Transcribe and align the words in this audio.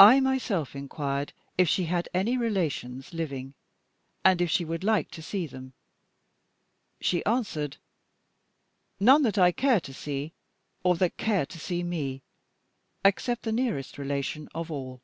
I 0.00 0.18
myself 0.18 0.74
inquired 0.74 1.32
if 1.56 1.68
she 1.68 1.84
had 1.84 2.08
any 2.12 2.36
relations 2.36 3.12
living, 3.14 3.54
and 4.24 4.40
if 4.42 4.50
she 4.50 4.64
would 4.64 4.82
like 4.82 5.12
to 5.12 5.22
see 5.22 5.46
them. 5.46 5.74
She 7.00 7.24
answered: 7.24 7.76
"None 8.98 9.22
that 9.22 9.38
I 9.38 9.52
care 9.52 9.78
to 9.78 9.94
see, 9.94 10.32
or 10.82 10.96
that 10.96 11.16
care 11.18 11.46
to 11.46 11.60
see 11.60 11.84
me 11.84 12.24
except 13.04 13.44
the 13.44 13.52
nearest 13.52 13.96
relation 13.96 14.48
of 14.56 14.72
all." 14.72 15.02